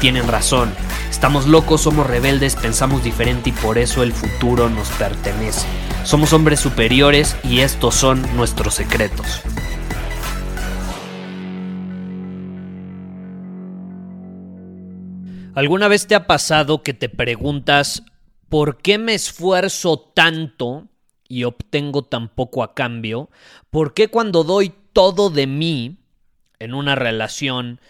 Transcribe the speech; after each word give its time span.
tienen 0.00 0.26
razón. 0.26 0.72
Estamos 1.10 1.46
locos, 1.46 1.82
somos 1.82 2.06
rebeldes, 2.06 2.56
pensamos 2.56 3.04
diferente 3.04 3.50
y 3.50 3.52
por 3.52 3.78
eso 3.78 4.02
el 4.02 4.12
futuro 4.12 4.70
nos 4.70 4.88
pertenece. 4.92 5.66
Somos 6.04 6.32
hombres 6.32 6.58
superiores 6.58 7.36
y 7.44 7.60
estos 7.60 7.94
son 7.94 8.24
nuestros 8.34 8.74
secretos. 8.74 9.42
¿Alguna 15.54 15.88
vez 15.88 16.06
te 16.06 16.14
ha 16.14 16.26
pasado 16.26 16.82
que 16.82 16.94
te 16.94 17.10
preguntas 17.10 18.02
por 18.48 18.78
qué 18.78 18.96
me 18.96 19.14
esfuerzo 19.14 19.98
tanto 19.98 20.86
y 21.28 21.44
obtengo 21.44 22.04
tan 22.04 22.28
poco 22.28 22.62
a 22.62 22.74
cambio? 22.74 23.28
¿Por 23.68 23.92
qué 23.92 24.08
cuando 24.08 24.44
doy 24.44 24.72
todo 24.94 25.28
de 25.28 25.46
mí 25.46 25.98
en 26.58 26.72
una 26.72 26.94
relación 26.94 27.80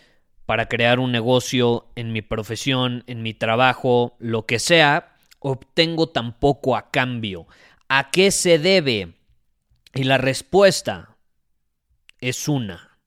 para 0.51 0.67
crear 0.67 0.99
un 0.99 1.13
negocio, 1.13 1.87
en 1.95 2.13
mi 2.13 2.23
profesión, 2.23 3.05
en 3.07 3.23
mi 3.23 3.35
trabajo, 3.35 4.17
lo 4.19 4.47
que 4.47 4.59
sea, 4.59 5.15
obtengo 5.39 6.09
tan 6.09 6.41
poco 6.41 6.77
a 6.77 6.91
cambio? 6.91 7.47
¿A 7.89 8.11
qué 8.11 8.33
se 8.33 8.59
debe? 8.59 9.15
Y 9.95 10.03
la 10.03 10.19
respuesta 10.19 11.17
es 12.21 12.49
una. 12.49 12.99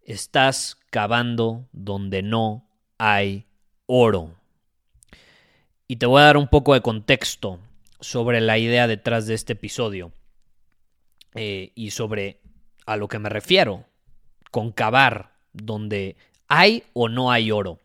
Estás 0.00 0.78
cavando 0.88 1.68
donde 1.72 2.22
no 2.22 2.66
hay 2.96 3.44
oro. 3.84 4.34
Y 5.86 5.96
te 5.96 6.06
voy 6.06 6.22
a 6.22 6.24
dar 6.24 6.38
un 6.38 6.48
poco 6.48 6.72
de 6.72 6.80
contexto 6.80 7.60
sobre 8.00 8.40
la 8.40 8.56
idea 8.56 8.86
detrás 8.86 9.26
de 9.26 9.34
este 9.34 9.52
episodio 9.52 10.12
eh, 11.34 11.72
y 11.74 11.90
sobre 11.90 12.40
a 12.86 12.96
lo 12.96 13.06
que 13.06 13.18
me 13.18 13.28
refiero 13.28 13.84
con 14.50 14.72
cavar 14.72 15.36
donde 15.52 16.16
hay 16.48 16.82
o 16.94 17.08
no 17.08 17.30
hay 17.30 17.50
oro. 17.50 17.78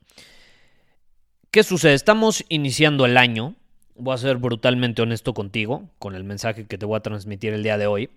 ¿Qué 1.52 1.64
sucede? 1.64 1.94
Estamos 1.94 2.44
iniciando 2.50 3.06
el 3.06 3.18
año. 3.18 3.56
Voy 3.96 4.16
a 4.16 4.18
ser 4.18 4.38
brutalmente 4.38 5.04
honesto 5.04 5.34
contigo 5.34 5.90
con 6.00 6.16
el 6.16 6.24
mensaje 6.24 6.66
que 6.66 6.78
te 6.78 6.86
voy 6.86 6.98
a 6.98 7.02
transmitir 7.02 7.54
el 7.54 7.62
día 7.62 7.78
de 7.78 7.86
hoy. 7.86 8.10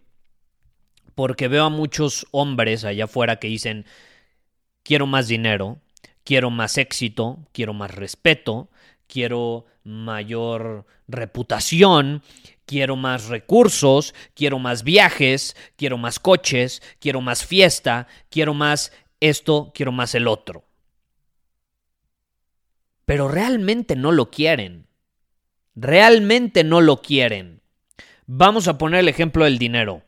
Porque 1.15 1.49
veo 1.49 1.65
a 1.65 1.71
muchos 1.71 2.27
hombres 2.31 2.85
allá 2.85 3.05
afuera 3.05 3.37
que 3.37 3.49
dicen, 3.49 3.85
quiero 4.83 5.07
más 5.07 5.29
dinero, 5.29 5.79
quiero 6.25 6.51
más 6.51 6.79
éxito, 6.79 7.39
quiero 7.53 7.75
más 7.75 7.95
respeto, 7.95 8.71
quiero 9.07 9.67
mayor 9.85 10.87
reputación, 11.09 12.23
quiero 12.67 12.97
más 12.97 13.27
recursos, 13.27 14.15
quiero 14.35 14.59
más 14.59 14.83
viajes, 14.83 15.57
quiero 15.77 15.99
más 15.99 16.19
coches, 16.19 16.83
quiero 17.01 17.21
más 17.21 17.45
fiesta, 17.45 18.09
quiero 18.29 18.55
más 18.55 18.93
esto, 19.21 19.73
quiero 19.75 19.93
más 19.93 20.15
el 20.15 20.29
otro. 20.29 20.65
Pero 23.05 23.29
realmente 23.29 23.97
no 23.97 24.13
lo 24.13 24.31
quieren. 24.31 24.87
Realmente 25.75 26.65
no 26.65 26.81
lo 26.81 27.03
quieren. 27.03 27.63
Vamos 28.27 28.67
a 28.67 28.79
poner 28.79 29.01
el 29.01 29.09
ejemplo 29.09 29.45
del 29.45 29.59
dinero. 29.59 30.03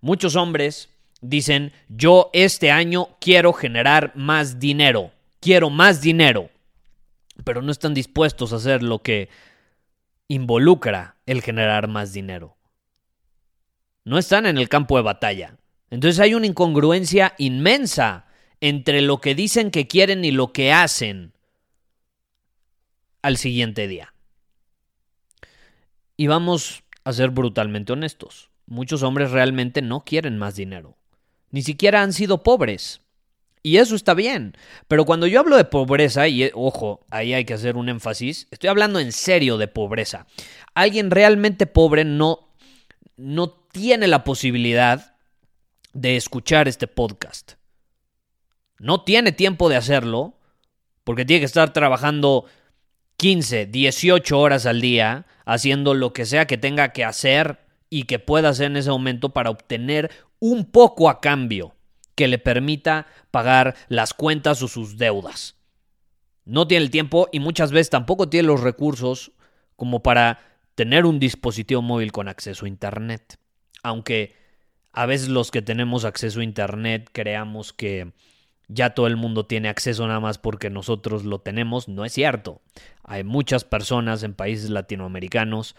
Muchos 0.00 0.36
hombres 0.36 0.88
dicen, 1.20 1.72
yo 1.88 2.30
este 2.32 2.70
año 2.70 3.16
quiero 3.20 3.52
generar 3.52 4.12
más 4.14 4.58
dinero 4.58 5.12
quiero 5.40 5.70
más 5.70 6.00
dinero, 6.00 6.50
pero 7.44 7.62
no 7.62 7.72
están 7.72 7.94
dispuestos 7.94 8.52
a 8.52 8.56
hacer 8.56 8.82
lo 8.82 9.02
que 9.02 9.28
involucra 10.26 11.16
el 11.26 11.42
generar 11.42 11.88
más 11.88 12.12
dinero. 12.12 12.56
No 14.04 14.18
están 14.18 14.46
en 14.46 14.58
el 14.58 14.68
campo 14.68 14.96
de 14.96 15.02
batalla. 15.02 15.56
Entonces 15.90 16.20
hay 16.20 16.34
una 16.34 16.46
incongruencia 16.46 17.34
inmensa 17.38 18.26
entre 18.60 19.02
lo 19.02 19.20
que 19.20 19.34
dicen 19.34 19.70
que 19.70 19.86
quieren 19.86 20.24
y 20.24 20.30
lo 20.30 20.52
que 20.52 20.72
hacen 20.72 21.32
al 23.22 23.36
siguiente 23.36 23.88
día. 23.88 24.14
Y 26.16 26.26
vamos 26.26 26.82
a 27.04 27.12
ser 27.12 27.30
brutalmente 27.30 27.92
honestos. 27.92 28.50
Muchos 28.66 29.02
hombres 29.02 29.30
realmente 29.30 29.82
no 29.82 30.04
quieren 30.04 30.36
más 30.36 30.56
dinero. 30.56 30.96
Ni 31.50 31.62
siquiera 31.62 32.02
han 32.02 32.12
sido 32.12 32.42
pobres. 32.42 33.00
Y 33.62 33.78
eso 33.78 33.94
está 33.94 34.14
bien. 34.14 34.56
Pero 34.88 35.04
cuando 35.04 35.26
yo 35.26 35.40
hablo 35.40 35.56
de 35.56 35.64
pobreza, 35.64 36.28
y 36.28 36.44
eh, 36.44 36.52
ojo, 36.54 37.04
ahí 37.10 37.34
hay 37.34 37.44
que 37.44 37.54
hacer 37.54 37.76
un 37.76 37.88
énfasis, 37.88 38.48
estoy 38.50 38.68
hablando 38.68 38.98
en 38.98 39.12
serio 39.12 39.58
de 39.58 39.68
pobreza. 39.68 40.26
Alguien 40.74 41.10
realmente 41.10 41.66
pobre 41.66 42.04
no, 42.04 42.50
no 43.16 43.50
tiene 43.50 44.06
la 44.06 44.24
posibilidad 44.24 45.16
de 45.92 46.16
escuchar 46.16 46.68
este 46.68 46.86
podcast. 46.86 47.54
No 48.78 49.02
tiene 49.02 49.32
tiempo 49.32 49.68
de 49.68 49.76
hacerlo 49.76 50.34
porque 51.04 51.24
tiene 51.24 51.40
que 51.40 51.46
estar 51.46 51.72
trabajando 51.72 52.44
15, 53.16 53.66
18 53.66 54.38
horas 54.38 54.66
al 54.66 54.80
día 54.80 55.26
haciendo 55.44 55.94
lo 55.94 56.12
que 56.12 56.26
sea 56.26 56.46
que 56.46 56.58
tenga 56.58 56.92
que 56.92 57.04
hacer 57.04 57.60
y 57.90 58.04
que 58.04 58.18
pueda 58.18 58.50
hacer 58.50 58.66
en 58.66 58.76
ese 58.76 58.90
momento 58.90 59.30
para 59.30 59.50
obtener 59.50 60.10
un 60.38 60.70
poco 60.70 61.08
a 61.08 61.20
cambio 61.20 61.74
que 62.14 62.28
le 62.28 62.38
permita 62.38 63.06
pagar 63.30 63.74
las 63.88 64.14
cuentas 64.14 64.62
o 64.62 64.68
sus 64.68 64.98
deudas. 64.98 65.56
No 66.44 66.66
tiene 66.66 66.84
el 66.84 66.90
tiempo 66.90 67.28
y 67.32 67.40
muchas 67.40 67.72
veces 67.72 67.90
tampoco 67.90 68.28
tiene 68.28 68.48
los 68.48 68.60
recursos 68.60 69.32
como 69.76 70.02
para 70.02 70.40
tener 70.74 71.06
un 71.06 71.18
dispositivo 71.18 71.82
móvil 71.82 72.12
con 72.12 72.28
acceso 72.28 72.64
a 72.64 72.68
Internet. 72.68 73.38
Aunque 73.82 74.34
a 74.92 75.06
veces 75.06 75.28
los 75.28 75.50
que 75.50 75.62
tenemos 75.62 76.04
acceso 76.04 76.40
a 76.40 76.44
Internet 76.44 77.10
creamos 77.12 77.72
que 77.72 78.12
ya 78.68 78.90
todo 78.90 79.06
el 79.06 79.16
mundo 79.16 79.46
tiene 79.46 79.68
acceso 79.68 80.06
nada 80.06 80.20
más 80.20 80.38
porque 80.38 80.70
nosotros 80.70 81.24
lo 81.24 81.40
tenemos, 81.40 81.88
no 81.88 82.04
es 82.04 82.12
cierto. 82.12 82.60
Hay 83.02 83.24
muchas 83.24 83.64
personas 83.64 84.22
en 84.22 84.34
países 84.34 84.70
latinoamericanos 84.70 85.74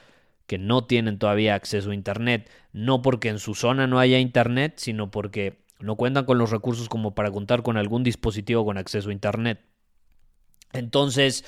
que 0.47 0.57
no 0.57 0.85
tienen 0.85 1.19
todavía 1.19 1.53
acceso 1.53 1.91
a 1.91 1.95
Internet, 1.95 2.49
no 2.73 3.03
porque 3.03 3.29
en 3.29 3.38
su 3.38 3.53
zona 3.53 3.85
no 3.85 3.99
haya 3.99 4.17
Internet, 4.17 4.73
sino 4.78 5.11
porque 5.11 5.61
no 5.79 5.95
cuentan 5.95 6.25
con 6.25 6.39
los 6.39 6.49
recursos 6.49 6.89
como 6.89 7.13
para 7.13 7.31
contar 7.31 7.61
con 7.61 7.78
algún 7.78 8.03
dispositivo 8.03 8.66
con 8.66 8.78
acceso 8.78 9.09
a 9.09 9.13
Internet. 9.13 9.61
Entonces, 10.73 11.45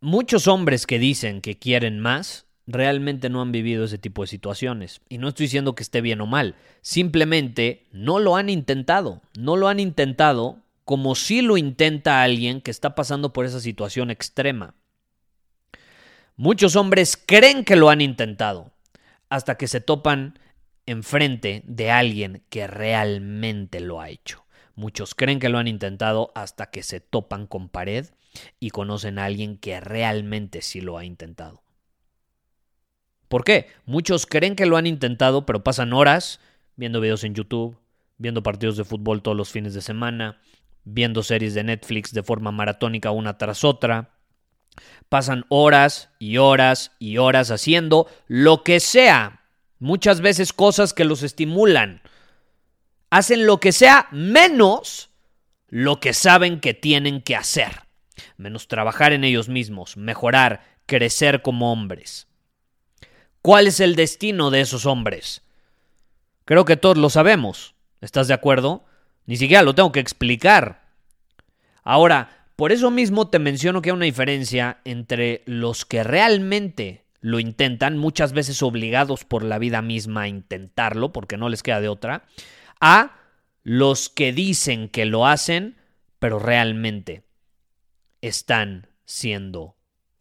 muchos 0.00 0.46
hombres 0.46 0.86
que 0.86 1.00
dicen 1.00 1.40
que 1.40 1.58
quieren 1.58 1.98
más 1.98 2.46
realmente 2.72 3.28
no 3.28 3.42
han 3.42 3.52
vivido 3.52 3.84
ese 3.84 3.98
tipo 3.98 4.22
de 4.22 4.28
situaciones. 4.28 5.00
Y 5.08 5.18
no 5.18 5.28
estoy 5.28 5.44
diciendo 5.44 5.74
que 5.74 5.82
esté 5.82 6.00
bien 6.00 6.20
o 6.20 6.26
mal, 6.26 6.54
simplemente 6.80 7.86
no 7.92 8.18
lo 8.18 8.36
han 8.36 8.48
intentado. 8.48 9.22
No 9.38 9.56
lo 9.56 9.68
han 9.68 9.80
intentado 9.80 10.58
como 10.84 11.14
si 11.14 11.42
lo 11.42 11.56
intenta 11.56 12.22
alguien 12.22 12.60
que 12.60 12.70
está 12.70 12.94
pasando 12.94 13.32
por 13.32 13.44
esa 13.44 13.60
situación 13.60 14.10
extrema. 14.10 14.74
Muchos 16.36 16.74
hombres 16.74 17.16
creen 17.16 17.64
que 17.64 17.76
lo 17.76 17.90
han 17.90 18.00
intentado 18.00 18.72
hasta 19.28 19.56
que 19.56 19.68
se 19.68 19.80
topan 19.80 20.38
enfrente 20.86 21.62
de 21.66 21.90
alguien 21.90 22.42
que 22.48 22.66
realmente 22.66 23.80
lo 23.80 24.00
ha 24.00 24.08
hecho. 24.08 24.44
Muchos 24.74 25.14
creen 25.14 25.38
que 25.38 25.48
lo 25.48 25.58
han 25.58 25.68
intentado 25.68 26.32
hasta 26.34 26.70
que 26.70 26.82
se 26.82 27.00
topan 27.00 27.46
con 27.46 27.68
pared 27.68 28.06
y 28.58 28.70
conocen 28.70 29.18
a 29.18 29.26
alguien 29.26 29.58
que 29.58 29.80
realmente 29.80 30.62
sí 30.62 30.80
lo 30.80 30.98
ha 30.98 31.04
intentado. 31.04 31.62
¿Por 33.30 33.44
qué? 33.44 33.68
Muchos 33.86 34.26
creen 34.26 34.56
que 34.56 34.66
lo 34.66 34.76
han 34.76 34.86
intentado, 34.86 35.46
pero 35.46 35.64
pasan 35.64 35.94
horas 35.94 36.40
viendo 36.76 37.00
videos 37.00 37.24
en 37.24 37.34
YouTube, 37.34 37.78
viendo 38.18 38.42
partidos 38.42 38.76
de 38.76 38.84
fútbol 38.84 39.22
todos 39.22 39.36
los 39.36 39.50
fines 39.50 39.72
de 39.72 39.80
semana, 39.80 40.42
viendo 40.84 41.22
series 41.22 41.54
de 41.54 41.64
Netflix 41.64 42.12
de 42.12 42.22
forma 42.22 42.52
maratónica 42.52 43.10
una 43.10 43.38
tras 43.38 43.64
otra. 43.64 44.10
Pasan 45.08 45.46
horas 45.48 46.10
y 46.18 46.36
horas 46.36 46.92
y 46.98 47.16
horas 47.16 47.50
haciendo 47.50 48.06
lo 48.26 48.62
que 48.62 48.80
sea 48.80 49.40
Muchas 49.80 50.20
veces 50.20 50.52
cosas 50.52 50.92
que 50.92 51.06
los 51.06 51.22
estimulan. 51.22 52.02
Hacen 53.08 53.46
lo 53.46 53.60
que 53.60 53.72
sea 53.72 54.08
menos 54.12 55.08
lo 55.68 56.00
que 56.00 56.12
saben 56.12 56.60
que 56.60 56.74
tienen 56.74 57.22
que 57.22 57.34
hacer. 57.34 57.88
menos 58.36 58.68
trabajar 58.68 59.14
en 59.14 59.24
ellos 59.24 59.48
mismos, 59.48 59.96
mejorar, 59.96 60.62
crecer 60.84 61.40
como 61.40 61.72
hombres. 61.72 62.26
¿Cuál 63.42 63.66
es 63.66 63.80
el 63.80 63.96
destino 63.96 64.50
de 64.50 64.60
esos 64.60 64.84
hombres? 64.84 65.42
Creo 66.44 66.64
que 66.64 66.76
todos 66.76 66.98
lo 66.98 67.08
sabemos. 67.08 67.74
¿Estás 68.00 68.28
de 68.28 68.34
acuerdo? 68.34 68.84
Ni 69.26 69.36
siquiera 69.36 69.62
lo 69.62 69.74
tengo 69.74 69.92
que 69.92 70.00
explicar. 70.00 70.88
Ahora, 71.82 72.46
por 72.56 72.72
eso 72.72 72.90
mismo 72.90 73.28
te 73.28 73.38
menciono 73.38 73.80
que 73.80 73.90
hay 73.90 73.96
una 73.96 74.04
diferencia 74.04 74.80
entre 74.84 75.42
los 75.46 75.86
que 75.86 76.04
realmente 76.04 77.06
lo 77.22 77.38
intentan, 77.38 77.96
muchas 77.96 78.32
veces 78.32 78.62
obligados 78.62 79.24
por 79.24 79.42
la 79.42 79.58
vida 79.58 79.80
misma 79.80 80.22
a 80.22 80.28
intentarlo, 80.28 81.12
porque 81.12 81.36
no 81.36 81.48
les 81.48 81.62
queda 81.62 81.80
de 81.80 81.88
otra, 81.88 82.24
a 82.80 83.16
los 83.62 84.08
que 84.08 84.32
dicen 84.32 84.88
que 84.88 85.04
lo 85.06 85.26
hacen, 85.26 85.76
pero 86.18 86.38
realmente 86.38 87.24
están 88.20 88.88
siendo 89.04 89.76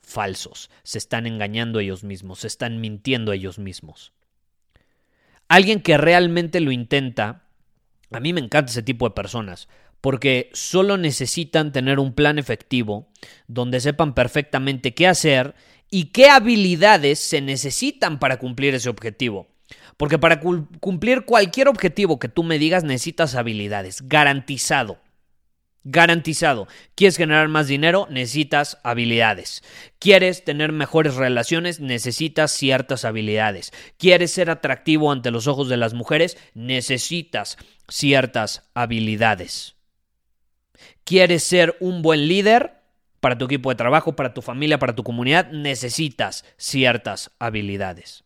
falsos, 0.09 0.69
se 0.83 0.97
están 0.97 1.27
engañando 1.27 1.79
ellos 1.79 2.03
mismos, 2.03 2.39
se 2.39 2.47
están 2.47 2.81
mintiendo 2.81 3.31
ellos 3.31 3.59
mismos. 3.59 4.11
Alguien 5.47 5.81
que 5.81 5.97
realmente 5.97 6.59
lo 6.59 6.71
intenta, 6.71 7.43
a 8.11 8.19
mí 8.19 8.33
me 8.33 8.41
encanta 8.41 8.71
ese 8.71 8.83
tipo 8.83 9.07
de 9.07 9.15
personas, 9.15 9.67
porque 10.01 10.49
solo 10.53 10.97
necesitan 10.97 11.71
tener 11.71 11.99
un 11.99 12.13
plan 12.13 12.39
efectivo 12.39 13.09
donde 13.47 13.79
sepan 13.79 14.13
perfectamente 14.13 14.93
qué 14.93 15.07
hacer 15.07 15.55
y 15.91 16.05
qué 16.05 16.29
habilidades 16.29 17.19
se 17.19 17.41
necesitan 17.41 18.19
para 18.19 18.37
cumplir 18.37 18.75
ese 18.75 18.89
objetivo. 18.89 19.47
Porque 19.97 20.17
para 20.17 20.39
cumplir 20.39 21.25
cualquier 21.25 21.67
objetivo 21.67 22.19
que 22.19 22.29
tú 22.29 22.43
me 22.43 22.57
digas 22.57 22.83
necesitas 22.83 23.35
habilidades, 23.35 24.07
garantizado. 24.07 24.99
Garantizado. 25.85 26.67
¿Quieres 26.95 27.15
generar 27.15 27.47
más 27.47 27.67
dinero? 27.67 28.07
Necesitas 28.09 28.79
habilidades. 28.83 29.63
¿Quieres 29.97 30.43
tener 30.43 30.71
mejores 30.73 31.15
relaciones? 31.15 31.79
Necesitas 31.79 32.51
ciertas 32.51 33.05
habilidades. 33.05 33.71
¿Quieres 33.97 34.31
ser 34.31 34.49
atractivo 34.49 35.11
ante 35.11 35.31
los 35.31 35.47
ojos 35.47 35.69
de 35.69 35.77
las 35.77 35.93
mujeres? 35.93 36.37
Necesitas 36.53 37.57
ciertas 37.87 38.69
habilidades. 38.73 39.75
¿Quieres 41.05 41.43
ser 41.43 41.77
un 41.79 42.01
buen 42.01 42.27
líder? 42.27 42.73
Para 43.19 43.37
tu 43.37 43.45
equipo 43.45 43.69
de 43.69 43.75
trabajo, 43.75 44.15
para 44.15 44.33
tu 44.33 44.41
familia, 44.41 44.79
para 44.79 44.95
tu 44.95 45.03
comunidad, 45.03 45.51
necesitas 45.51 46.45
ciertas 46.57 47.31
habilidades. 47.39 48.23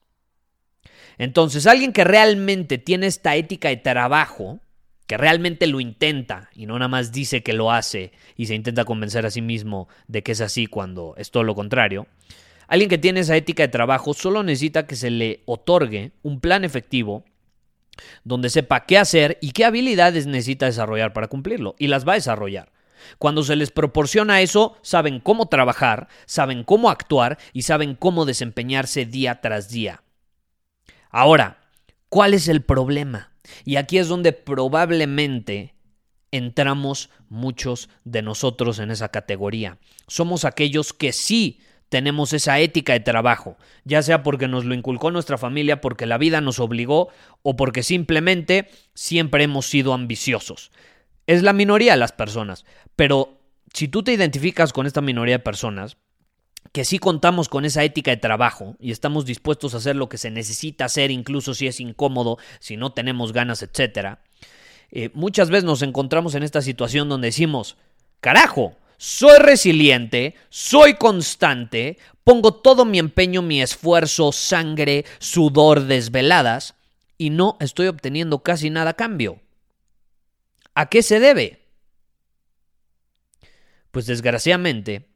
Entonces, 1.17 1.67
alguien 1.67 1.94
que 1.94 2.03
realmente 2.03 2.77
tiene 2.77 3.07
esta 3.07 3.35
ética 3.35 3.69
de 3.69 3.77
trabajo, 3.77 4.59
que 5.07 5.17
realmente 5.17 5.67
lo 5.67 5.79
intenta 5.79 6.50
y 6.55 6.65
no 6.65 6.73
nada 6.79 6.88
más 6.88 7.11
dice 7.11 7.44
que 7.44 7.53
lo 7.53 7.71
hace 7.71 8.11
y 8.35 8.45
se 8.45 8.55
intenta 8.55 8.85
convencer 8.85 9.25
a 9.25 9.31
sí 9.31 9.41
mismo 9.41 9.88
de 10.07 10.23
que 10.23 10.31
es 10.31 10.41
así 10.41 10.67
cuando 10.67 11.13
es 11.17 11.31
todo 11.31 11.44
lo 11.44 11.55
contrario, 11.55 12.07
alguien 12.67 12.89
que 12.89 12.97
tiene 12.97 13.19
esa 13.19 13.35
ética 13.35 13.63
de 13.63 13.69
trabajo 13.69 14.13
solo 14.13 14.44
necesita 14.44 14.88
que 14.88 14.95
se 14.95 15.09
le 15.09 15.44
otorgue 15.45 16.13
un 16.21 16.39
plan 16.39 16.63
efectivo 16.63 17.25
donde 18.23 18.50
sepa 18.50 18.85
qué 18.85 18.97
hacer 18.97 19.38
y 19.41 19.51
qué 19.51 19.65
habilidades 19.65 20.25
necesita 20.25 20.65
desarrollar 20.65 21.13
para 21.13 21.27
cumplirlo 21.27 21.75
y 21.77 21.88
las 21.88 22.07
va 22.07 22.13
a 22.13 22.15
desarrollar. 22.15 22.71
Cuando 23.17 23.44
se 23.44 23.57
les 23.57 23.69
proporciona 23.69 24.41
eso, 24.41 24.77
saben 24.81 25.19
cómo 25.19 25.47
trabajar, 25.47 26.07
saben 26.25 26.63
cómo 26.63 26.89
actuar 26.89 27.38
y 27.51 27.63
saben 27.63 27.95
cómo 27.95 28.25
desempeñarse 28.25 29.05
día 29.05 29.41
tras 29.41 29.69
día. 29.69 30.03
Ahora, 31.09 31.59
¿cuál 32.07 32.33
es 32.33 32.47
el 32.47 32.61
problema? 32.61 33.32
Y 33.66 33.75
aquí 33.75 33.98
es 33.98 34.07
donde 34.07 34.34
probablemente 34.34 35.75
entramos 36.31 37.10
muchos 37.30 37.90
de 38.04 38.22
nosotros 38.22 38.80
en 38.80 38.92
esa 38.92 39.10
categoría. 39.10 39.78
Somos 40.07 40.45
aquellos 40.45 40.94
que 40.94 41.13
sí 41.13 41.60
tenemos 41.90 42.34
esa 42.34 42.60
ética 42.60 42.94
de 42.94 43.01
trabajo, 43.01 43.56
ya 43.84 44.01
sea 44.01 44.24
porque 44.24 44.48
nos 44.48 44.66
lo 44.66 44.74
inculcó 44.74 45.12
nuestra 45.12 45.38
familia, 45.38 45.80
porque 45.80 46.07
la 46.07 46.18
vida 46.18 46.42
nos 46.42 46.60
obligó 46.60 47.10
o 47.44 47.56
porque 47.56 47.84
simplemente 47.84 48.68
siempre 48.95 49.44
hemos 49.44 49.68
sido 49.68 49.94
ambiciosos. 49.94 50.72
Es 51.28 51.44
la 51.44 51.54
minoría 51.54 51.92
de 51.92 52.00
las 52.00 52.12
personas, 52.12 52.66
pero 52.96 53.39
si 53.74 53.88
tú 53.88 54.01
te 54.01 54.12
identificas 54.12 54.74
con 54.74 54.88
esta 54.88 55.01
minoría 55.01 55.36
de 55.36 55.44
personas, 55.44 55.98
que 56.74 56.86
sí 56.86 56.98
contamos 56.98 57.50
con 57.50 57.66
esa 57.66 57.84
ética 57.84 58.12
de 58.12 58.18
trabajo 58.18 58.75
y 58.80 58.92
estamos 58.92 59.25
dispuestos 59.25 59.74
a 59.74 59.78
hacer 59.78 59.96
lo 59.96 60.10
que 60.10 60.18
se 60.18 60.31
necesita 60.31 60.86
hacer, 60.86 61.12
incluso 61.12 61.54
si 61.54 61.68
es 61.68 61.80
incómodo, 61.80 62.40
si 62.60 62.78
no 62.78 62.92
tenemos 62.92 63.31
ganas, 63.31 63.62
etc. 63.62 64.18
Eh, 64.92 65.12
muchas 65.14 65.52
veces 65.52 65.66
nos 65.66 65.84
encontramos 65.84 66.34
en 66.34 66.42
esta 66.42 66.64
situación 66.64 67.10
donde 67.10 67.28
decimos, 67.28 67.78
carajo, 68.22 68.75
soy 68.98 69.38
resiliente, 69.38 70.34
soy 70.50 70.96
constante, 70.96 72.00
pongo 72.24 72.56
todo 72.56 72.86
mi 72.86 72.98
empeño, 72.98 73.44
mi 73.44 73.62
esfuerzo, 73.62 74.31
sangre, 74.31 75.06
sudor, 75.20 75.84
desveladas, 75.86 76.74
y 77.20 77.30
no 77.30 77.56
estoy 77.60 77.86
obteniendo 77.86 78.42
casi 78.42 78.72
nada 78.72 78.92
a 78.92 78.96
cambio. 78.96 79.40
¿A 80.74 80.90
qué 80.90 81.04
se 81.04 81.20
debe? 81.20 81.68
Pues 83.92 84.08
desgraciadamente, 84.08 85.12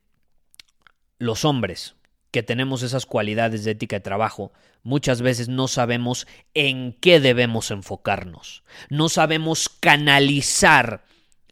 los 1.19 1.45
hombres 1.45 1.95
que 2.31 2.43
tenemos 2.43 2.83
esas 2.83 3.05
cualidades 3.05 3.63
de 3.63 3.71
ética 3.71 3.97
de 3.97 4.01
trabajo, 4.01 4.51
muchas 4.83 5.21
veces 5.21 5.49
no 5.49 5.67
sabemos 5.67 6.27
en 6.53 6.93
qué 6.93 7.19
debemos 7.19 7.71
enfocarnos. 7.71 8.63
No 8.89 9.09
sabemos 9.09 9.69
canalizar 9.69 11.03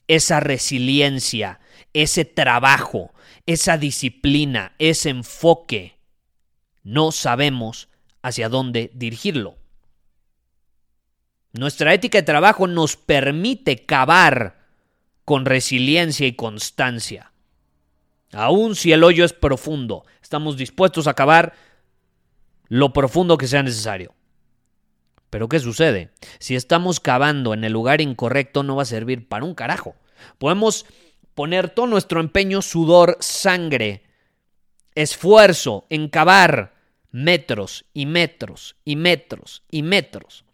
esa 0.07 0.39
resiliencia, 0.39 1.59
ese 1.93 2.25
trabajo, 2.25 3.13
esa 3.45 3.77
disciplina, 3.77 4.73
ese 4.79 5.09
enfoque. 5.09 5.97
No 6.83 7.11
sabemos 7.11 7.89
hacia 8.21 8.49
dónde 8.49 8.91
dirigirlo. 8.93 9.57
Nuestra 11.53 11.93
ética 11.93 12.17
de 12.17 12.23
trabajo 12.23 12.67
nos 12.67 12.97
permite 12.97 13.85
cavar 13.85 14.65
con 15.23 15.45
resiliencia 15.45 16.27
y 16.27 16.33
constancia. 16.33 17.31
Aun 18.33 18.75
si 18.75 18.91
el 18.91 19.03
hoyo 19.03 19.25
es 19.25 19.33
profundo, 19.33 20.05
estamos 20.21 20.57
dispuestos 20.57 21.07
a 21.07 21.13
cavar 21.13 21.53
lo 22.67 22.93
profundo 22.93 23.37
que 23.37 23.47
sea 23.47 23.63
necesario. 23.63 24.13
Pero 25.29 25.49
¿qué 25.49 25.59
sucede? 25.59 26.11
Si 26.39 26.55
estamos 26.55 26.99
cavando 26.99 27.53
en 27.53 27.63
el 27.63 27.73
lugar 27.73 28.01
incorrecto 28.01 28.63
no 28.63 28.75
va 28.75 28.83
a 28.83 28.85
servir 28.85 29.27
para 29.27 29.45
un 29.45 29.53
carajo. 29.53 29.95
Podemos 30.37 30.85
poner 31.33 31.69
todo 31.69 31.87
nuestro 31.87 32.19
empeño, 32.19 32.61
sudor, 32.61 33.17
sangre, 33.19 34.03
esfuerzo 34.95 35.85
en 35.89 36.07
cavar 36.07 36.73
metros 37.11 37.85
y 37.93 38.05
metros 38.05 38.77
y 38.85 38.95
metros 38.95 39.63
y 39.69 39.83
metros. 39.83 40.45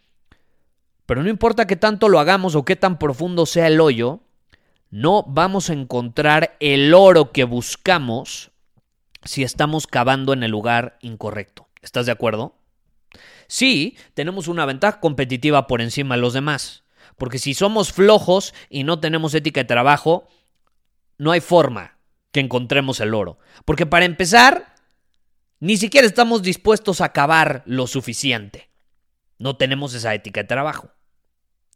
Pero 1.05 1.23
no 1.23 1.29
importa 1.29 1.67
qué 1.67 1.75
tanto 1.75 2.09
lo 2.09 2.19
hagamos 2.19 2.55
o 2.55 2.65
qué 2.65 2.75
tan 2.75 2.97
profundo 2.97 3.45
sea 3.45 3.67
el 3.67 3.79
hoyo, 3.79 4.21
no 4.91 5.23
vamos 5.23 5.69
a 5.69 5.73
encontrar 5.73 6.57
el 6.59 6.93
oro 6.93 7.31
que 7.31 7.45
buscamos 7.45 8.51
si 9.23 9.43
estamos 9.43 9.87
cavando 9.87 10.33
en 10.33 10.43
el 10.43 10.51
lugar 10.51 10.97
incorrecto. 11.01 11.69
¿Estás 11.81 12.05
de 12.05 12.11
acuerdo? 12.11 12.55
Sí, 13.47 13.97
tenemos 14.13 14.47
una 14.47 14.65
ventaja 14.65 14.99
competitiva 14.99 15.67
por 15.67 15.81
encima 15.81 16.15
de 16.15 16.21
los 16.21 16.33
demás. 16.33 16.83
Porque 17.17 17.39
si 17.39 17.53
somos 17.53 17.91
flojos 17.91 18.53
y 18.69 18.83
no 18.83 18.99
tenemos 18.99 19.33
ética 19.33 19.61
de 19.61 19.65
trabajo, 19.65 20.27
no 21.17 21.31
hay 21.31 21.39
forma 21.39 21.97
que 22.31 22.39
encontremos 22.39 22.99
el 22.99 23.13
oro. 23.13 23.39
Porque 23.63 23.85
para 23.85 24.05
empezar, 24.05 24.75
ni 25.59 25.77
siquiera 25.77 26.07
estamos 26.07 26.41
dispuestos 26.41 26.99
a 26.99 27.13
cavar 27.13 27.63
lo 27.65 27.87
suficiente. 27.87 28.69
No 29.37 29.55
tenemos 29.55 29.93
esa 29.93 30.13
ética 30.13 30.41
de 30.41 30.47
trabajo. 30.47 30.91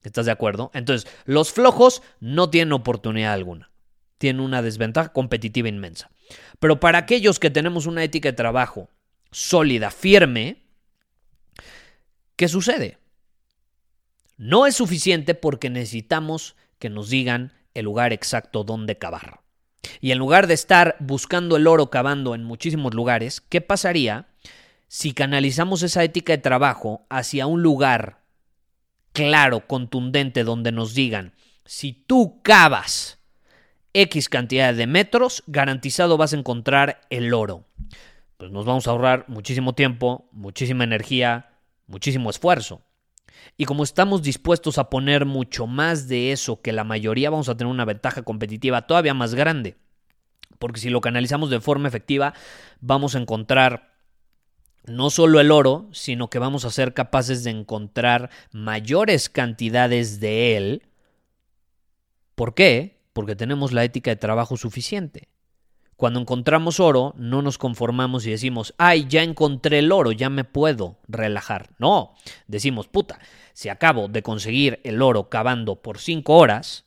¿Estás 0.05 0.25
de 0.25 0.31
acuerdo? 0.31 0.71
Entonces, 0.74 1.09
los 1.25 1.51
flojos 1.51 2.01
no 2.19 2.50
tienen 2.50 2.74
oportunidad 2.74 3.33
alguna. 3.33 3.71
Tienen 4.17 4.41
una 4.41 4.62
desventaja 4.62 5.12
competitiva 5.12 5.67
inmensa. 5.67 6.09
Pero 6.59 6.79
para 6.79 7.00
aquellos 7.00 7.39
que 7.39 7.50
tenemos 7.50 7.85
una 7.85 8.03
ética 8.03 8.29
de 8.29 8.33
trabajo 8.33 8.89
sólida, 9.31 9.91
firme, 9.91 10.63
¿qué 12.35 12.47
sucede? 12.47 12.97
No 14.38 14.65
es 14.65 14.75
suficiente 14.75 15.33
porque 15.33 15.69
necesitamos 15.69 16.55
que 16.79 16.89
nos 16.89 17.09
digan 17.09 17.53
el 17.74 17.85
lugar 17.85 18.13
exacto 18.13 18.63
donde 18.63 18.97
cavar. 18.97 19.41
Y 20.01 20.12
en 20.12 20.17
lugar 20.17 20.47
de 20.47 20.53
estar 20.53 20.95
buscando 21.00 21.57
el 21.57 21.67
oro 21.67 21.89
cavando 21.89 22.35
en 22.35 22.43
muchísimos 22.43 22.93
lugares, 22.93 23.41
¿qué 23.41 23.62
pasaría 23.62 24.27
si 24.88 25.13
canalizamos 25.13 25.83
esa 25.83 26.03
ética 26.03 26.33
de 26.33 26.38
trabajo 26.38 27.05
hacia 27.09 27.47
un 27.47 27.62
lugar 27.62 28.25
claro, 29.15 29.65
contundente, 29.65 30.43
donde 30.43 30.72
nos 30.72 30.93
digan, 30.93 31.34
si 31.65 31.93
tú 31.93 32.41
cavas 32.43 33.17
X 33.93 34.27
cantidad 34.27 34.74
de 34.74 34.88
metros, 34.88 35.41
garantizado 35.48 36.17
vas 36.17 36.34
a 36.34 36.38
encontrar 36.38 37.01
el 37.10 37.34
oro. 37.34 37.63
Pues 38.38 38.51
nos 38.51 38.65
vamos 38.65 38.88
a 38.88 38.91
ahorrar 38.91 39.24
muchísimo 39.29 39.74
tiempo, 39.74 40.27
muchísima 40.34 40.84
energía, 40.84 41.50
muchísimo 41.88 42.29
esfuerzo. 42.29 42.81
Y 43.57 43.63
como 43.63 43.86
estamos 43.86 44.22
dispuestos 44.22 44.77
a 44.77 44.89
poner 44.89 45.25
mucho 45.25 45.65
más 45.65 46.10
de 46.10 46.34
eso 46.34 46.62
que 46.62 46.74
la 46.74 46.84
mayoría, 46.84 47.29
vamos 47.29 47.48
a 47.48 47.55
tener 47.55 47.72
una 47.72 47.86
ventaja 47.86 48.24
competitiva 48.24 48.86
todavía 48.86 49.13
más 49.13 49.34
grande. 49.34 49.77
Porque 50.60 50.81
si 50.81 50.89
lo 50.89 51.00
canalizamos 51.00 51.50
de 51.50 51.62
forma 51.62 51.88
efectiva, 51.88 52.34
vamos 52.81 53.15
a 53.15 53.19
encontrar 53.19 53.94
no 54.88 55.10
solo 55.10 55.39
el 55.39 55.51
oro, 55.51 55.89
sino 55.92 56.30
que 56.30 56.39
vamos 56.39 56.65
a 56.65 56.72
ser 56.72 56.94
capaces 56.94 57.44
de 57.44 57.51
encontrar 57.51 58.30
mayores 58.51 59.30
cantidades 59.30 60.20
de 60.20 60.58
él. 60.58 60.84
¿Por 62.36 62.54
qué? 62.54 63.01
Porque 63.13 63.36
tenemos 63.36 63.72
la 63.72 63.84
ética 63.84 64.12
de 64.12 64.18
trabajo 64.18 64.58
suficiente. 64.58 65.30
Cuando 65.96 66.20
encontramos 66.20 66.82
oro, 66.82 67.13
no 67.18 67.42
nos 67.42 67.58
conformamos 67.58 68.25
y 68.25 68.32
decimos, 68.32 68.74
ay, 68.77 69.06
ya 69.08 69.24
encontré 69.24 69.80
el 69.80 69.94
oro, 69.94 70.12
ya 70.12 70.30
me 70.30 70.44
puedo 70.44 71.00
relajar. 71.08 71.70
No, 71.80 72.15
decimos, 72.48 72.88
puta, 72.88 73.20
si 73.54 73.70
acabo 73.70 74.10
de 74.10 74.22
conseguir 74.22 74.82
el 74.84 75.01
oro 75.01 75.30
cavando 75.30 75.82
por 75.82 76.00
5 76.00 76.36
horas, 76.36 76.84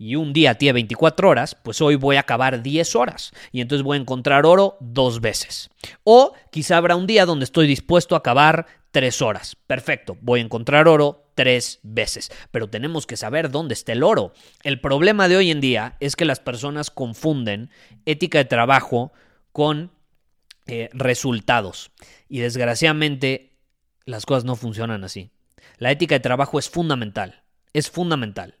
y 0.00 0.16
un 0.16 0.32
día 0.32 0.54
tiene 0.54 0.72
24 0.72 1.28
horas, 1.28 1.54
pues 1.54 1.82
hoy 1.82 1.94
voy 1.94 2.16
a 2.16 2.20
acabar 2.20 2.62
10 2.62 2.96
horas 2.96 3.32
y 3.52 3.60
entonces 3.60 3.84
voy 3.84 3.98
a 3.98 4.00
encontrar 4.00 4.46
oro 4.46 4.78
dos 4.80 5.20
veces. 5.20 5.68
O 6.04 6.32
quizá 6.50 6.78
habrá 6.78 6.96
un 6.96 7.06
día 7.06 7.26
donde 7.26 7.44
estoy 7.44 7.66
dispuesto 7.66 8.14
a 8.14 8.18
acabar 8.18 8.64
3 8.92 9.20
horas. 9.20 9.58
Perfecto, 9.66 10.16
voy 10.22 10.40
a 10.40 10.44
encontrar 10.44 10.88
oro 10.88 11.26
tres 11.34 11.80
veces. 11.82 12.32
Pero 12.50 12.70
tenemos 12.70 13.06
que 13.06 13.18
saber 13.18 13.50
dónde 13.50 13.74
está 13.74 13.92
el 13.92 14.02
oro. 14.02 14.32
El 14.62 14.80
problema 14.80 15.28
de 15.28 15.36
hoy 15.36 15.50
en 15.50 15.60
día 15.60 15.98
es 16.00 16.16
que 16.16 16.24
las 16.24 16.40
personas 16.40 16.90
confunden 16.90 17.68
ética 18.06 18.38
de 18.38 18.46
trabajo 18.46 19.12
con 19.52 19.90
eh, 20.66 20.88
resultados. 20.94 21.90
Y 22.26 22.38
desgraciadamente 22.38 23.58
las 24.06 24.24
cosas 24.24 24.44
no 24.44 24.56
funcionan 24.56 25.04
así. 25.04 25.30
La 25.76 25.90
ética 25.90 26.14
de 26.14 26.20
trabajo 26.20 26.58
es 26.58 26.70
fundamental. 26.70 27.42
Es 27.74 27.90
fundamental. 27.90 28.59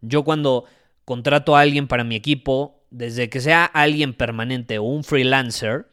Yo 0.00 0.24
cuando 0.24 0.64
contrato 1.04 1.56
a 1.56 1.60
alguien 1.60 1.88
para 1.88 2.04
mi 2.04 2.16
equipo, 2.16 2.84
desde 2.90 3.28
que 3.28 3.40
sea 3.40 3.64
alguien 3.64 4.14
permanente 4.14 4.78
o 4.78 4.84
un 4.84 5.04
freelancer, 5.04 5.90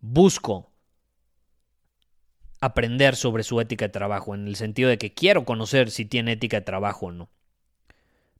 busco 0.00 0.70
aprender 2.60 3.16
sobre 3.16 3.42
su 3.42 3.60
ética 3.60 3.86
de 3.86 3.90
trabajo, 3.90 4.34
en 4.34 4.46
el 4.46 4.56
sentido 4.56 4.88
de 4.88 4.98
que 4.98 5.14
quiero 5.14 5.44
conocer 5.44 5.90
si 5.90 6.04
tiene 6.04 6.32
ética 6.32 6.58
de 6.58 6.66
trabajo 6.66 7.06
o 7.06 7.12
no. 7.12 7.30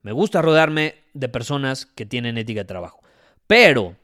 Me 0.03 0.13
gusta 0.13 0.43
rodearme 0.43 0.97
de 1.15 1.29
personas 1.29 1.87
que 1.87 2.07
tienen 2.07 2.39
ética 2.39 2.61
de 2.61 2.67
trabajo, 2.67 3.03
pero 3.47 3.97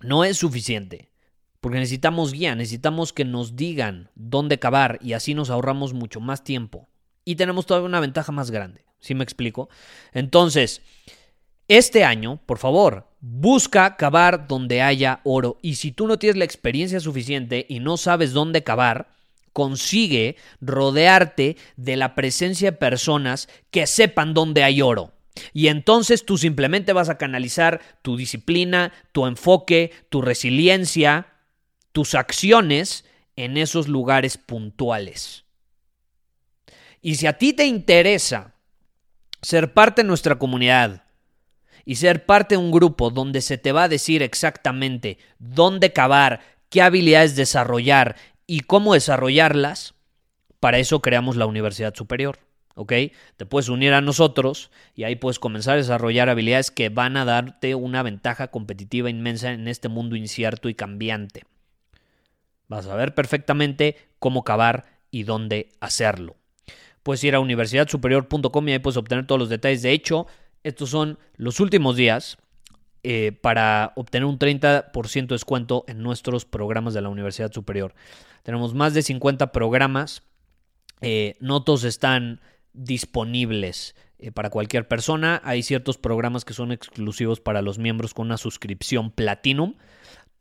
no 0.00 0.24
es 0.24 0.36
suficiente, 0.36 1.10
porque 1.60 1.78
necesitamos 1.78 2.32
guía, 2.32 2.54
necesitamos 2.54 3.12
que 3.12 3.24
nos 3.24 3.56
digan 3.56 4.10
dónde 4.14 4.58
cavar 4.58 4.98
y 5.02 5.12
así 5.14 5.34
nos 5.34 5.50
ahorramos 5.50 5.94
mucho 5.94 6.20
más 6.20 6.44
tiempo 6.44 6.88
y 7.24 7.36
tenemos 7.36 7.66
todavía 7.66 7.88
una 7.88 8.00
ventaja 8.00 8.32
más 8.32 8.50
grande. 8.50 8.84
¿Sí 9.00 9.14
me 9.14 9.24
explico? 9.24 9.68
Entonces, 10.12 10.82
este 11.68 12.04
año, 12.04 12.40
por 12.46 12.58
favor, 12.58 13.08
busca 13.20 13.96
cavar 13.96 14.46
donde 14.46 14.82
haya 14.82 15.20
oro. 15.24 15.58
Y 15.62 15.76
si 15.76 15.92
tú 15.92 16.06
no 16.06 16.18
tienes 16.18 16.36
la 16.36 16.44
experiencia 16.44 17.00
suficiente 17.00 17.66
y 17.68 17.80
no 17.80 17.96
sabes 17.96 18.32
dónde 18.32 18.62
cavar, 18.62 19.12
consigue 19.52 20.36
rodearte 20.60 21.56
de 21.76 21.96
la 21.96 22.14
presencia 22.14 22.70
de 22.70 22.76
personas 22.76 23.48
que 23.70 23.86
sepan 23.86 24.34
dónde 24.34 24.64
hay 24.64 24.82
oro. 24.82 25.12
Y 25.52 25.68
entonces 25.68 26.26
tú 26.26 26.36
simplemente 26.36 26.92
vas 26.92 27.08
a 27.08 27.18
canalizar 27.18 27.80
tu 28.02 28.16
disciplina, 28.16 28.92
tu 29.12 29.26
enfoque, 29.26 29.92
tu 30.10 30.20
resiliencia, 30.20 31.28
tus 31.92 32.14
acciones 32.14 33.04
en 33.36 33.56
esos 33.56 33.88
lugares 33.88 34.36
puntuales. 34.36 35.44
Y 37.04 37.16
si 37.16 37.26
a 37.26 37.32
ti 37.32 37.52
te 37.52 37.66
interesa 37.66 38.54
ser 39.42 39.74
parte 39.74 40.02
de 40.02 40.08
nuestra 40.08 40.36
comunidad 40.38 41.02
y 41.84 41.96
ser 41.96 42.26
parte 42.26 42.54
de 42.54 42.60
un 42.60 42.70
grupo 42.70 43.10
donde 43.10 43.40
se 43.40 43.58
te 43.58 43.72
va 43.72 43.84
a 43.84 43.88
decir 43.88 44.22
exactamente 44.22 45.18
dónde 45.40 45.92
cavar, 45.92 46.40
qué 46.68 46.80
habilidades 46.80 47.34
desarrollar 47.34 48.14
y 48.46 48.60
cómo 48.60 48.94
desarrollarlas, 48.94 49.94
para 50.60 50.78
eso 50.78 51.02
creamos 51.02 51.34
la 51.34 51.46
Universidad 51.46 51.92
Superior. 51.92 52.38
¿Ok? 52.74 52.92
Te 53.36 53.44
puedes 53.44 53.68
unir 53.68 53.92
a 53.92 54.00
nosotros 54.00 54.70
y 54.94 55.02
ahí 55.02 55.16
puedes 55.16 55.38
comenzar 55.38 55.74
a 55.74 55.78
desarrollar 55.78 56.30
habilidades 56.30 56.70
que 56.70 56.88
van 56.88 57.18
a 57.18 57.26
darte 57.26 57.74
una 57.74 58.02
ventaja 58.02 58.48
competitiva 58.48 59.10
inmensa 59.10 59.52
en 59.52 59.68
este 59.68 59.88
mundo 59.88 60.16
incierto 60.16 60.70
y 60.70 60.74
cambiante. 60.74 61.44
Vas 62.68 62.86
a 62.86 62.94
ver 62.94 63.14
perfectamente 63.14 63.96
cómo 64.18 64.42
cavar 64.42 64.86
y 65.10 65.24
dónde 65.24 65.68
hacerlo 65.80 66.36
puedes 67.02 67.22
ir 67.24 67.34
a 67.34 67.40
universidadsuperior.com 67.40 68.68
y 68.68 68.72
ahí 68.72 68.78
puedes 68.78 68.96
obtener 68.96 69.26
todos 69.26 69.38
los 69.38 69.48
detalles. 69.48 69.82
De 69.82 69.92
hecho, 69.92 70.26
estos 70.62 70.90
son 70.90 71.18
los 71.36 71.60
últimos 71.60 71.96
días 71.96 72.38
eh, 73.02 73.32
para 73.32 73.92
obtener 73.96 74.26
un 74.26 74.38
30% 74.38 75.26
de 75.26 75.34
descuento 75.34 75.84
en 75.88 76.02
nuestros 76.02 76.44
programas 76.44 76.94
de 76.94 77.00
la 77.00 77.08
Universidad 77.08 77.52
Superior. 77.52 77.94
Tenemos 78.44 78.74
más 78.74 78.94
de 78.94 79.02
50 79.02 79.50
programas. 79.50 80.22
Eh, 81.00 81.34
no 81.40 81.64
todos 81.64 81.82
están 81.82 82.40
disponibles 82.72 83.96
eh, 84.18 84.30
para 84.30 84.50
cualquier 84.50 84.86
persona. 84.86 85.40
Hay 85.44 85.64
ciertos 85.64 85.98
programas 85.98 86.44
que 86.44 86.54
son 86.54 86.70
exclusivos 86.70 87.40
para 87.40 87.60
los 87.60 87.78
miembros 87.78 88.14
con 88.14 88.26
una 88.26 88.36
suscripción 88.36 89.10
Platinum. 89.10 89.74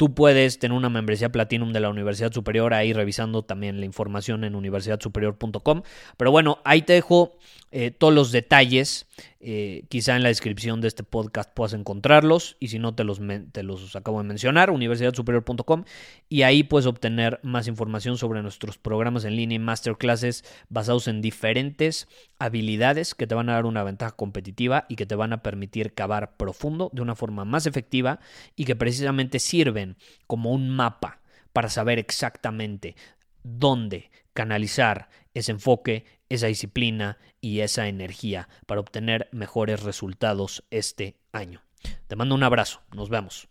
Tú 0.01 0.15
puedes 0.15 0.58
tener 0.58 0.75
una 0.75 0.89
membresía 0.89 1.31
Platinum 1.31 1.74
de 1.74 1.79
la 1.79 1.91
Universidad 1.91 2.31
Superior 2.31 2.74
ahí 2.74 2.91
revisando 2.91 3.43
también 3.43 3.79
la 3.79 3.86
información 3.86 4.43
en 4.43 4.55
universidadsuperior.com. 4.55 5.84
Pero 6.17 6.31
bueno, 6.31 6.58
ahí 6.63 6.81
te 6.81 6.93
dejo 6.93 7.38
eh, 7.72 7.91
todos 7.91 8.12
los 8.12 8.31
detalles. 8.31 9.05
Eh, 9.39 9.86
quizá 9.89 10.15
en 10.15 10.24
la 10.24 10.29
descripción 10.29 10.81
de 10.81 10.88
este 10.88 11.03
podcast 11.03 11.51
puedas 11.53 11.74
encontrarlos 11.74 12.58
y 12.60 12.67
si 12.67 12.79
no 12.79 12.93
te 12.93 13.03
los, 13.03 13.20
te 13.51 13.63
los 13.63 13.96
acabo 13.96 14.20
de 14.20 14.27
mencionar, 14.27 14.70
universidadsuperior.com 14.72 15.86
y 16.29 16.43
ahí 16.43 16.63
puedes 16.63 16.86
obtener 16.86 17.39
más 17.41 17.67
información 17.67 18.17
sobre 18.17 18.43
nuestros 18.43 18.77
programas 18.77 19.24
en 19.25 19.36
línea 19.36 19.55
y 19.55 19.60
masterclasses 19.60 20.43
basados 20.70 21.08
en 21.08 21.22
diferentes 21.22 22.08
habilidades 22.39 23.15
que 23.15 23.25
te 23.25 23.36
van 23.36 23.50
a 23.50 23.53
dar 23.53 23.65
una 23.65 23.84
ventaja 23.84 24.15
competitiva 24.15 24.86
y 24.89 24.96
que 24.96 25.05
te 25.05 25.15
van 25.15 25.34
a 25.34 25.41
permitir 25.41 25.93
cavar 25.93 26.38
profundo 26.38 26.89
de 26.93 27.01
una 27.01 27.15
forma 27.15 27.46
más 27.46 27.65
efectiva 27.65 28.20
y 28.55 28.65
que 28.65 28.75
precisamente 28.75 29.39
sirven 29.39 29.90
como 30.27 30.51
un 30.51 30.69
mapa 30.69 31.21
para 31.53 31.69
saber 31.69 32.00
exactamente 32.00 32.95
dónde 33.43 34.12
canalizar 34.33 35.10
ese 35.33 35.51
enfoque, 35.51 36.05
esa 36.29 36.48
disciplina 36.48 37.17
y 37.39 37.60
esa 37.60 37.88
energía 37.88 38.48
para 38.65 38.81
obtener 38.81 39.29
mejores 39.31 39.83
resultados 39.83 40.63
este 40.69 41.17
año. 41.31 41.62
Te 42.07 42.15
mando 42.15 42.36
un 42.36 42.43
abrazo, 42.43 42.81
nos 42.93 43.10
vemos. 43.10 43.48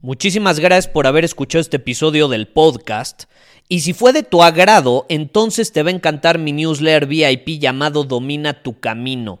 Muchísimas 0.00 0.60
gracias 0.60 0.86
por 0.86 1.08
haber 1.08 1.24
escuchado 1.24 1.60
este 1.60 1.78
episodio 1.78 2.28
del 2.28 2.46
podcast. 2.46 3.24
Y 3.68 3.80
si 3.80 3.94
fue 3.94 4.12
de 4.12 4.22
tu 4.22 4.44
agrado, 4.44 5.06
entonces 5.08 5.72
te 5.72 5.82
va 5.82 5.90
a 5.90 5.92
encantar 5.92 6.38
mi 6.38 6.52
newsletter 6.52 7.06
VIP 7.06 7.58
llamado 7.58 8.04
Domina 8.04 8.62
tu 8.62 8.78
Camino. 8.78 9.40